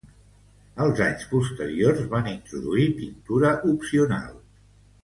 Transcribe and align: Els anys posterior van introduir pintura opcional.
Els 0.85 1.01
anys 1.07 1.27
posterior 1.33 2.01
van 2.15 2.31
introduir 2.33 2.89
pintura 3.03 3.55
opcional. 3.75 4.41